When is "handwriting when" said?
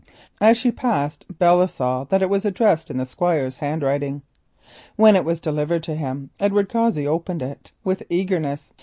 3.57-5.15